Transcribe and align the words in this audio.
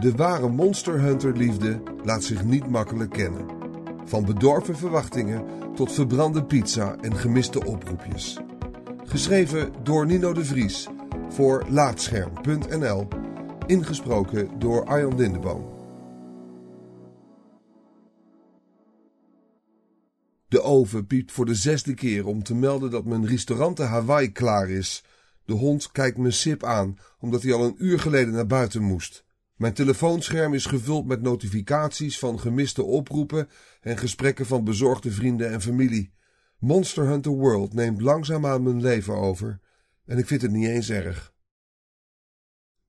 De 0.00 0.12
ware 0.12 0.48
Monster 0.48 1.00
Hunter 1.00 1.36
liefde 1.36 1.82
laat 2.04 2.24
zich 2.24 2.44
niet 2.44 2.68
makkelijk 2.68 3.10
kennen. 3.10 3.46
Van 4.04 4.24
bedorven 4.24 4.76
verwachtingen 4.76 5.44
tot 5.74 5.92
verbrande 5.92 6.44
pizza 6.44 6.96
en 7.00 7.16
gemiste 7.16 7.64
oproepjes. 7.64 8.38
Geschreven 9.04 9.72
door 9.82 10.06
Nino 10.06 10.32
de 10.32 10.44
Vries 10.44 10.88
voor 11.28 11.66
Laatscherm.nl. 11.68 13.08
Ingesproken 13.66 14.58
door 14.58 14.84
Arjan 14.84 15.16
Lindeboom. 15.16 15.68
De 20.48 20.62
oven 20.62 21.06
piept 21.06 21.32
voor 21.32 21.46
de 21.46 21.54
zesde 21.54 21.94
keer 21.94 22.26
om 22.26 22.42
te 22.42 22.54
melden 22.54 22.90
dat 22.90 23.04
mijn 23.04 23.26
restaurant 23.26 23.78
Hawaii 23.78 24.32
klaar 24.32 24.70
is. 24.70 25.04
De 25.44 25.52
hond 25.52 25.92
kijkt 25.92 26.18
me 26.18 26.30
sip 26.30 26.64
aan, 26.64 26.98
omdat 27.18 27.42
hij 27.42 27.52
al 27.52 27.64
een 27.64 27.76
uur 27.78 28.00
geleden 28.00 28.32
naar 28.32 28.46
buiten 28.46 28.82
moest. 28.82 29.28
Mijn 29.60 29.72
telefoonscherm 29.72 30.54
is 30.54 30.66
gevuld 30.66 31.06
met 31.06 31.22
notificaties 31.22 32.18
van 32.18 32.40
gemiste 32.40 32.82
oproepen 32.82 33.48
en 33.80 33.98
gesprekken 33.98 34.46
van 34.46 34.64
bezorgde 34.64 35.10
vrienden 35.10 35.50
en 35.50 35.60
familie. 35.60 36.12
Monster 36.58 37.06
Hunter 37.06 37.32
World 37.32 37.72
neemt 37.72 38.00
langzaamaan 38.00 38.62
mijn 38.62 38.80
leven 38.80 39.14
over 39.14 39.60
en 40.04 40.18
ik 40.18 40.26
vind 40.26 40.42
het 40.42 40.50
niet 40.50 40.68
eens 40.68 40.90
erg. 40.90 41.34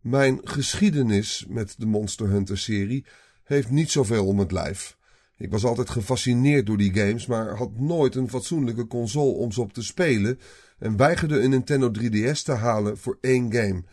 Mijn 0.00 0.40
geschiedenis 0.42 1.46
met 1.48 1.74
de 1.78 1.86
Monster 1.86 2.28
Hunter 2.28 2.58
serie 2.58 3.06
heeft 3.44 3.70
niet 3.70 3.90
zoveel 3.90 4.26
om 4.26 4.38
het 4.38 4.52
lijf. 4.52 4.96
Ik 5.36 5.50
was 5.50 5.64
altijd 5.64 5.90
gefascineerd 5.90 6.66
door 6.66 6.76
die 6.76 6.94
games, 6.94 7.26
maar 7.26 7.56
had 7.56 7.78
nooit 7.78 8.14
een 8.14 8.30
fatsoenlijke 8.30 8.86
console 8.86 9.32
om 9.32 9.52
ze 9.52 9.60
op 9.60 9.72
te 9.72 9.82
spelen 9.82 10.38
en 10.78 10.96
weigerde 10.96 11.40
een 11.40 11.50
Nintendo 11.50 11.90
3DS 12.00 12.42
te 12.42 12.52
halen 12.52 12.98
voor 12.98 13.18
één 13.20 13.52
game. 13.52 13.84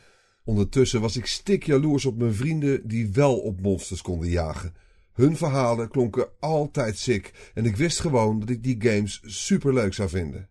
Ondertussen 0.45 1.01
was 1.01 1.17
ik 1.17 1.25
stik 1.25 1.63
jaloers 1.63 2.05
op 2.05 2.17
mijn 2.17 2.33
vrienden 2.33 2.87
die 2.87 3.11
wel 3.11 3.37
op 3.37 3.61
monsters 3.61 4.01
konden 4.01 4.29
jagen. 4.29 4.73
Hun 5.13 5.37
verhalen 5.37 5.89
klonken 5.89 6.27
altijd 6.39 6.97
sick 6.97 7.51
en 7.53 7.65
ik 7.65 7.75
wist 7.75 7.99
gewoon 7.99 8.39
dat 8.39 8.49
ik 8.49 8.63
die 8.63 8.81
games 8.81 9.21
superleuk 9.25 9.93
zou 9.93 10.09
vinden. 10.09 10.49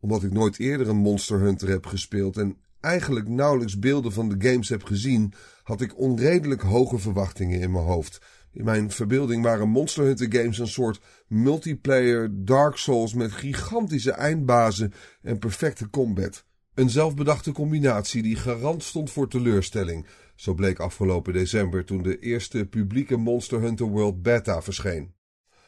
Omdat 0.00 0.22
ik 0.22 0.32
nooit 0.32 0.58
eerder 0.58 0.88
een 0.88 0.96
Monster 0.96 1.38
Hunter 1.38 1.68
heb 1.68 1.86
gespeeld 1.86 2.36
en 2.36 2.56
eigenlijk 2.80 3.28
nauwelijks 3.28 3.78
beelden 3.78 4.12
van 4.12 4.28
de 4.28 4.48
games 4.50 4.68
heb 4.68 4.84
gezien, 4.84 5.32
had 5.62 5.80
ik 5.80 5.98
onredelijk 5.98 6.62
hoge 6.62 6.98
verwachtingen 6.98 7.60
in 7.60 7.72
mijn 7.72 7.84
hoofd. 7.84 8.20
In 8.52 8.64
mijn 8.64 8.90
verbeelding 8.90 9.42
waren 9.42 9.68
Monster 9.68 10.04
Hunter 10.04 10.32
games 10.32 10.58
een 10.58 10.68
soort 10.68 11.00
multiplayer 11.26 12.44
Dark 12.44 12.76
Souls 12.76 13.14
met 13.14 13.32
gigantische 13.32 14.12
eindbazen 14.12 14.92
en 15.22 15.38
perfecte 15.38 15.90
combat. 15.90 16.44
Een 16.74 16.90
zelfbedachte 16.90 17.52
combinatie 17.52 18.22
die 18.22 18.36
garant 18.36 18.82
stond 18.82 19.10
voor 19.10 19.28
teleurstelling. 19.28 20.06
Zo 20.34 20.54
bleek 20.54 20.78
afgelopen 20.78 21.32
december 21.32 21.84
toen 21.84 22.02
de 22.02 22.18
eerste 22.18 22.66
publieke 22.66 23.16
Monster 23.16 23.60
Hunter 23.60 23.86
World 23.86 24.22
Beta 24.22 24.62
verscheen. 24.62 25.14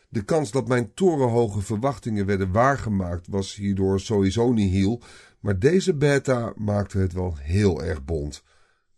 De 0.08 0.22
kans 0.24 0.50
dat 0.50 0.68
mijn 0.68 0.94
torenhoge 0.94 1.60
verwachtingen 1.60 2.26
werden 2.26 2.52
waargemaakt 2.52 3.26
was 3.26 3.54
hierdoor 3.54 4.00
sowieso 4.00 4.52
niet 4.52 4.72
heel, 4.72 5.02
maar 5.40 5.58
deze 5.58 5.94
beta 5.94 6.52
maakte 6.56 6.98
het 6.98 7.12
wel 7.12 7.36
heel 7.36 7.82
erg 7.82 8.04
bond. 8.04 8.42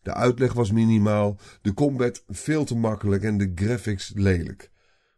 De 0.03 0.15
uitleg 0.15 0.53
was 0.53 0.73
minimaal, 0.73 1.39
de 1.63 1.75
combat 1.75 2.25
veel 2.29 2.65
te 2.65 2.77
makkelijk 2.77 3.23
en 3.23 3.39
de 3.39 3.53
graphics 3.55 4.13
lelijk. 4.15 4.71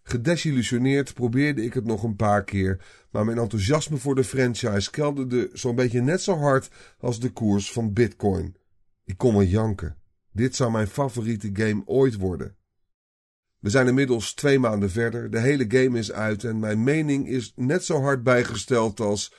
Gedesillusioneerd 0.09 1.14
probeerde 1.14 1.64
ik 1.64 1.75
het 1.75 1.84
nog 1.84 2.03
een 2.03 2.17
paar 2.17 2.45
keer, 2.45 2.84
maar 3.11 3.25
mijn 3.25 3.39
enthousiasme 3.39 3.97
voor 3.97 4.15
de 4.15 4.25
franchise 4.25 4.91
kelderde 4.91 5.50
zo'n 5.53 5.75
beetje 5.75 6.00
net 6.00 6.23
zo 6.23 6.37
hard 6.37 6.70
als 6.98 7.20
de 7.20 7.31
koers 7.31 7.73
van 7.73 7.92
Bitcoin. 7.92 8.56
Ik 9.05 9.19
kon 9.19 9.33
wel 9.33 9.42
janken. 9.42 9.97
Dit 10.33 10.56
zou 10.56 10.70
mijn 10.70 10.87
favoriete 10.87 11.50
game 11.53 11.83
ooit 11.84 12.17
worden. 12.17 12.56
We 13.59 13.70
zijn 13.70 13.87
inmiddels 13.87 14.34
twee 14.34 14.59
maanden 14.59 14.91
verder, 14.91 15.31
de 15.31 15.39
hele 15.39 15.65
game 15.69 15.98
is 15.98 16.12
uit 16.12 16.45
en 16.45 16.59
mijn 16.59 16.84
mening 16.84 17.28
is 17.28 17.53
net 17.56 17.84
zo 17.84 18.00
hard 18.00 18.22
bijgesteld 18.22 19.00
als 19.00 19.33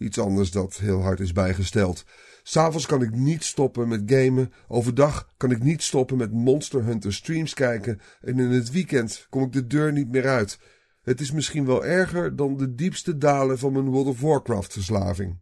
iets 0.00 0.18
anders 0.18 0.50
dat 0.50 0.76
heel 0.76 1.02
hard 1.02 1.20
is 1.20 1.32
bijgesteld. 1.32 2.04
S'avonds 2.42 2.86
kan 2.86 3.02
ik 3.02 3.10
niet 3.10 3.44
stoppen 3.44 3.88
met 3.88 4.02
gamen. 4.06 4.52
Overdag 4.68 5.32
kan 5.36 5.50
ik 5.50 5.62
niet 5.62 5.82
stoppen 5.82 6.16
met 6.16 6.32
Monster 6.32 6.84
Hunter 6.84 7.14
streams 7.14 7.54
kijken. 7.54 8.00
En 8.20 8.38
in 8.38 8.50
het 8.50 8.70
weekend 8.70 9.26
kom 9.30 9.42
ik 9.42 9.52
de 9.52 9.66
deur 9.66 9.92
niet 9.92 10.10
meer 10.10 10.28
uit. 10.28 10.58
Het 11.02 11.20
is 11.20 11.32
misschien 11.32 11.66
wel 11.66 11.84
erger 11.84 12.36
dan 12.36 12.56
de 12.56 12.74
diepste 12.74 13.16
dalen 13.16 13.58
van 13.58 13.72
mijn 13.72 13.88
World 13.88 14.06
of 14.06 14.20
Warcraft 14.20 14.72
verslaving. 14.72 15.38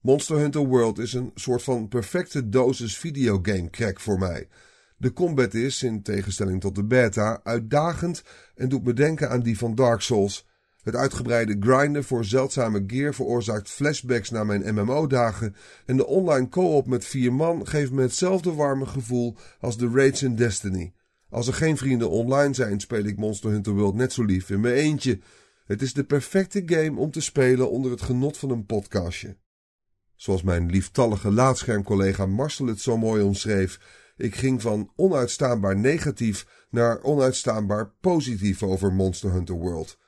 Monster 0.00 0.38
Hunter 0.38 0.66
World 0.66 0.98
is 0.98 1.12
een 1.12 1.30
soort 1.34 1.62
van 1.62 1.88
perfecte 1.88 2.48
dosis 2.48 2.98
videogame 2.98 3.70
crack 3.70 4.00
voor 4.00 4.18
mij. 4.18 4.48
De 4.96 5.12
combat 5.12 5.54
is, 5.54 5.82
in 5.82 6.02
tegenstelling 6.02 6.60
tot 6.60 6.74
de 6.74 6.84
beta, 6.84 7.40
uitdagend 7.42 8.22
en 8.54 8.68
doet 8.68 8.84
me 8.84 8.92
denken 8.92 9.30
aan 9.30 9.42
die 9.42 9.58
van 9.58 9.74
Dark 9.74 10.00
Souls. 10.00 10.46
Het 10.84 10.96
uitgebreide 10.96 11.56
grinden 11.60 12.04
voor 12.04 12.24
zeldzame 12.24 12.84
gear 12.86 13.14
veroorzaakt 13.14 13.70
flashbacks 13.70 14.30
naar 14.30 14.46
mijn 14.46 14.74
MMO-dagen 14.74 15.56
en 15.86 15.96
de 15.96 16.06
online 16.06 16.48
co-op 16.48 16.86
met 16.86 17.04
vier 17.04 17.32
man 17.32 17.66
geeft 17.66 17.92
me 17.92 18.02
hetzelfde 18.02 18.52
warme 18.52 18.86
gevoel 18.86 19.36
als 19.60 19.76
de 19.76 19.90
raids 19.94 20.22
in 20.22 20.36
Destiny. 20.36 20.92
Als 21.30 21.46
er 21.46 21.54
geen 21.54 21.76
vrienden 21.76 22.10
online 22.10 22.54
zijn, 22.54 22.80
speel 22.80 23.04
ik 23.04 23.16
Monster 23.16 23.50
Hunter 23.50 23.72
World 23.72 23.94
net 23.94 24.12
zo 24.12 24.22
lief 24.22 24.50
in 24.50 24.60
mijn 24.60 24.74
eentje. 24.74 25.20
Het 25.64 25.82
is 25.82 25.92
de 25.92 26.04
perfecte 26.04 26.62
game 26.66 27.00
om 27.00 27.10
te 27.10 27.20
spelen 27.20 27.70
onder 27.70 27.90
het 27.90 28.02
genot 28.02 28.36
van 28.36 28.50
een 28.50 28.66
podcastje. 28.66 29.36
Zoals 30.16 30.42
mijn 30.42 30.70
lieftallige 30.70 31.30
laadschermcollega 31.30 32.26
Marcel 32.26 32.66
het 32.66 32.80
zo 32.80 32.96
mooi 32.96 33.22
omschreef, 33.22 33.80
ik 34.16 34.34
ging 34.34 34.62
van 34.62 34.92
onuitstaanbaar 34.96 35.76
negatief 35.76 36.66
naar 36.70 37.02
onuitstaanbaar 37.02 37.92
positief 38.00 38.62
over 38.62 38.92
Monster 38.92 39.32
Hunter 39.32 39.54
World. 39.54 39.98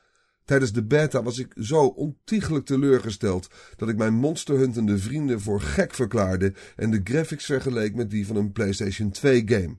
Tijdens 0.46 0.72
de 0.72 0.84
beta 0.84 1.22
was 1.22 1.38
ik 1.38 1.52
zo 1.60 1.86
ontiegelijk 1.86 2.64
teleurgesteld 2.64 3.48
dat 3.76 3.88
ik 3.88 3.96
mijn 3.96 4.14
monsterhuntende 4.14 4.98
vrienden 4.98 5.40
voor 5.40 5.60
gek 5.60 5.94
verklaarde 5.94 6.52
en 6.76 6.90
de 6.90 7.00
graphics 7.04 7.44
vergeleek 7.44 7.94
met 7.94 8.10
die 8.10 8.26
van 8.26 8.36
een 8.36 8.52
PlayStation 8.52 9.10
2 9.10 9.42
game. 9.46 9.76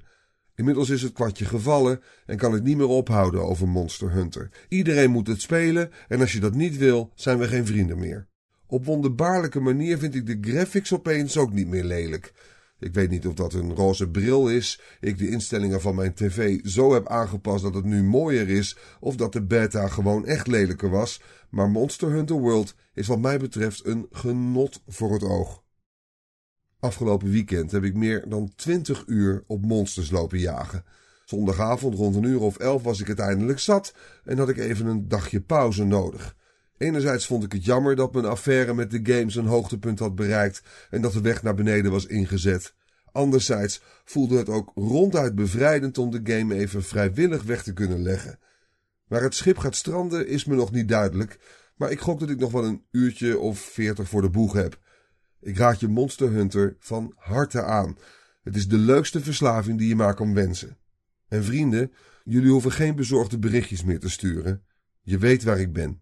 Inmiddels 0.56 0.90
is 0.90 1.02
het 1.02 1.14
kwartje 1.14 1.46
gevallen 1.46 2.02
en 2.26 2.38
kan 2.38 2.56
ik 2.56 2.64
niet 2.64 2.78
meer 2.78 2.88
ophouden 2.88 3.42
over 3.42 3.68
Monster 3.68 4.12
Hunter. 4.12 4.50
Iedereen 4.68 5.12
moet 5.12 5.28
het 5.28 5.42
spelen 5.42 5.92
en 6.08 6.20
als 6.20 6.34
je 6.34 6.40
dat 6.40 6.56
niet 6.56 6.78
wil, 6.78 7.12
zijn 7.16 7.38
we 7.38 7.48
geen 7.48 7.66
vrienden 7.66 8.00
meer. 8.00 8.28
Op 8.66 8.86
wonderbaarlijke 8.86 9.60
manier 9.60 9.98
vind 9.98 10.16
ik 10.16 10.26
de 10.26 10.52
graphics 10.52 10.94
opeens 10.94 11.38
ook 11.38 11.54
niet 11.54 11.68
meer 11.68 11.84
lelijk. 11.84 12.34
Ik 12.80 12.94
weet 12.94 13.10
niet 13.10 13.28
of 13.28 13.34
dat 13.34 13.54
een 13.54 13.76
roze 13.76 14.10
bril 14.10 14.50
is, 14.50 14.82
ik 15.00 15.18
de 15.18 15.30
instellingen 15.30 15.82
van 15.82 15.96
mijn 15.96 16.14
tv 16.14 16.60
zo 16.66 16.94
heb 16.94 17.08
aangepast 17.08 17.64
dat 17.64 17.74
het 17.74 17.86
nu 17.86 18.04
mooier 18.04 18.50
is, 18.50 18.78
of 19.00 19.16
dat 19.16 19.34
de 19.34 19.44
beta 19.44 19.88
gewoon 19.88 20.26
echt 20.26 20.48
lelijker 20.48 20.90
was, 20.90 21.22
maar 21.50 21.70
Monster 21.70 22.10
Hunter 22.10 22.36
World 22.36 22.76
is 22.94 23.08
wat 23.08 23.20
mij 23.20 23.40
betreft 23.40 23.86
een 23.86 24.08
genot 24.12 24.82
voor 24.88 25.14
het 25.14 25.24
oog. 25.24 25.64
Afgelopen 26.80 27.30
weekend 27.30 27.72
heb 27.72 27.84
ik 27.84 27.96
meer 27.96 28.30
dan 28.30 28.52
20 28.56 29.04
uur 29.08 29.44
op 29.48 29.66
monsters 29.66 30.12
lopen 30.12 30.40
jagen. 30.40 30.84
Zondagavond 31.26 31.96
rond 31.96 32.16
een 32.16 32.24
uur 32.24 32.40
of 32.40 32.58
elf 32.58 32.84
was 32.84 33.00
ik 33.00 33.08
uiteindelijk 33.08 33.60
zat 33.60 33.94
en 34.24 34.38
had 34.38 34.50
ik 34.50 34.58
even 34.58 34.86
een 34.86 35.08
dagje 35.08 35.42
pauze 35.42 35.84
nodig. 35.84 36.36
Enerzijds 36.78 37.26
vond 37.26 37.44
ik 37.44 37.52
het 37.52 37.66
jammer 37.66 37.96
dat 37.96 38.14
mijn 38.14 38.26
affaire 38.26 38.74
met 38.74 38.92
de 38.92 39.00
games 39.04 39.36
een 39.36 39.46
hoogtepunt 39.46 40.00
had 40.00 40.16
bereikt 40.16 40.62
en 40.90 41.02
dat 41.02 41.14
de 41.14 41.22
weg 41.22 41.44
naar 41.44 41.56
beneden 41.56 41.92
was 41.92 42.06
ingezet. 42.06 42.74
Anderzijds 43.12 43.82
voelde 44.06 44.38
het 44.38 44.50
ook 44.50 44.72
ronduit 44.76 45.36
bevrijdend 45.36 45.98
om 45.98 46.12
de 46.12 46.34
game 46.34 46.56
even 46.56 46.84
vrijwillig 46.84 47.44
weg 47.44 47.64
te 47.64 47.74
kunnen 47.74 48.02
leggen. 48.02 48.40
Waar 49.08 49.22
het 49.22 49.36
schip 49.36 49.58
gaat 49.58 49.76
stranden 49.76 50.28
is 50.28 50.46
me 50.46 50.56
nog 50.56 50.72
niet 50.72 50.88
duidelijk, 50.88 51.40
maar 51.76 51.92
ik 51.92 52.00
gok 52.00 52.20
dat 52.20 52.30
ik 52.30 52.40
nog 52.40 52.52
wel 52.52 52.66
een 52.66 52.84
uurtje 52.92 53.40
of 53.40 53.60
veertig 53.60 54.10
voor 54.10 54.22
de 54.22 54.30
boeg 54.30 54.54
heb. 54.54 54.80
Ik 55.42 55.58
raad 55.58 55.80
je 55.80 55.88
Monster 55.88 56.32
Hunter 56.32 56.76
van 56.80 57.14
harte 57.16 57.64
aan. 57.64 57.98
Het 58.44 58.56
is 58.56 58.68
de 58.68 58.78
leukste 58.78 59.22
verslaving 59.22 59.78
die 59.78 59.88
je 59.88 59.96
maar 59.96 60.16
kan 60.16 60.34
wensen. 60.34 60.78
En 61.28 61.44
vrienden, 61.44 61.92
jullie 62.24 62.52
hoeven 62.52 62.72
geen 62.72 62.96
bezorgde 62.96 63.40
berichtjes 63.40 63.84
meer 63.84 64.00
te 64.00 64.10
sturen. 64.10 64.64
Je 65.02 65.18
weet 65.18 65.44
waar 65.44 65.60
ik 65.60 65.74
ben. 65.74 66.02